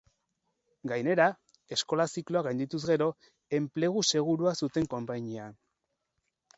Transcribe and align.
Gainera, 0.91 1.27
eskola-zikloa 1.77 2.43
gaindituz 2.49 2.81
gero, 2.93 3.11
enplegu 3.61 4.07
segurua 4.15 4.59
zuten 4.65 4.93
konpainian. 4.99 5.59